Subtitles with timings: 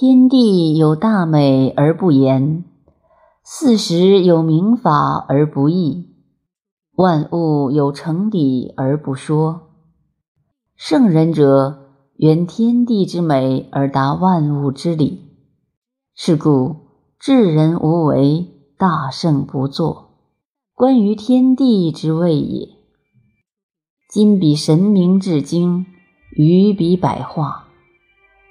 [0.00, 2.64] 天地有大美而不言，
[3.44, 6.06] 四时有明法而不议，
[6.96, 9.68] 万物有成理而不说。
[10.74, 15.20] 圣人者，原天地之美而达万物之理。
[16.14, 16.76] 是故
[17.18, 18.48] 至人无为，
[18.78, 20.12] 大圣不作，
[20.72, 22.68] 关于天地之谓也。
[24.08, 25.84] 今彼神明至精，
[26.30, 27.66] 于彼百化。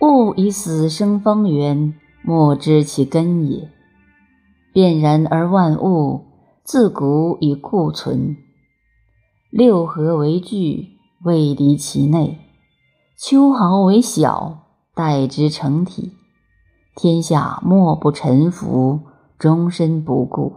[0.00, 3.70] 物以死生方圆，莫知其根也。
[4.72, 6.24] 变然而万物，
[6.64, 8.34] 自古以固存。
[9.50, 12.38] 六合为具，未离其内；
[13.18, 14.60] 秋毫为小，
[14.94, 16.12] 待之成体。
[16.96, 19.00] 天下莫不臣服，
[19.38, 20.52] 终身不顾。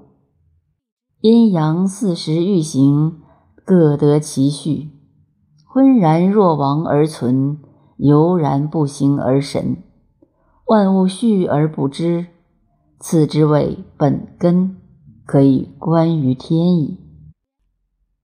[1.20, 3.20] 阴阳四时运行，
[3.66, 4.90] 各得其序。
[5.68, 7.60] 浑然若亡而存。
[7.98, 9.78] 悠然不形而神，
[10.68, 12.26] 万物序而不知，
[13.00, 14.78] 此之谓本根，
[15.26, 16.98] 可以观于天矣。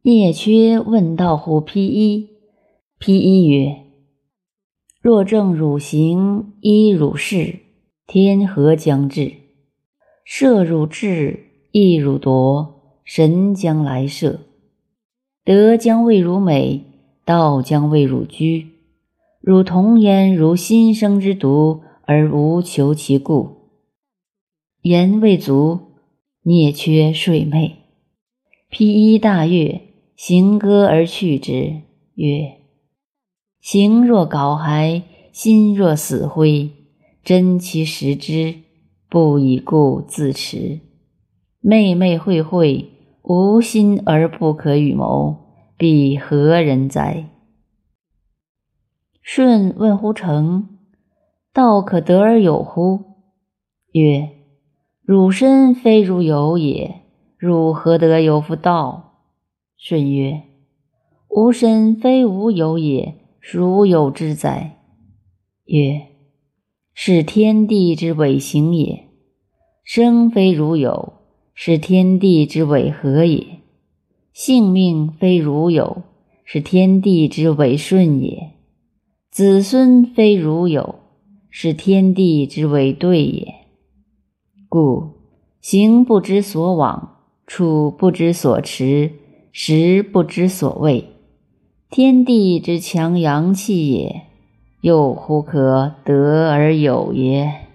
[0.01, 2.29] 聂缺问道乎披衣，
[2.97, 3.75] 披衣曰
[5.01, 7.59] ：“若正汝行，依汝事，
[8.07, 9.33] 天何将至？
[10.23, 14.39] 射汝至，亦汝夺，神将来射。
[15.43, 16.85] 德将为汝美，
[17.25, 18.67] 道将为汝居。”
[19.41, 23.69] 汝童焉，如新生之犊，而无求其故。
[24.81, 25.79] 言未足，
[26.43, 27.71] 聂缺睡寐。
[28.69, 29.81] 披衣大悦，
[30.15, 31.81] 行歌而去之，
[32.15, 32.57] 曰
[33.61, 36.71] ：“形若槁骸，心若死灰。
[37.23, 38.55] 真其实之，
[39.09, 40.81] 不以故自持。
[41.61, 42.89] 昧昧会会，
[43.23, 45.37] 无心而不可与谋，
[45.77, 47.29] 彼何人哉？”
[49.31, 50.69] 舜问乎成，
[51.53, 53.01] 道可得而有乎？
[53.91, 54.27] 曰：
[55.03, 57.03] 汝身非汝有也，
[57.37, 59.19] 汝何得有夫道？
[59.77, 60.41] 舜曰：
[61.27, 64.79] 吾身非吾有也，孰有之哉？
[65.65, 66.07] 曰：
[66.95, 69.09] 是天地之伪行也。
[69.83, 71.13] 生非如有，
[71.53, 73.59] 是天地之伪和也。
[74.33, 76.01] 性命非如有，
[76.43, 78.48] 是天地之伪顺也。
[79.31, 80.95] 子孙非如有，
[81.51, 83.53] 是天地之为对也。
[84.67, 85.11] 故
[85.61, 89.11] 行不知所往，处不知所持，
[89.51, 91.05] 时不知所谓。
[91.91, 94.23] 天地之强阳气也，
[94.81, 97.68] 又乎可得而有也？